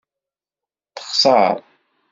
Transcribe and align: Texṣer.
Texṣer. 0.95 1.55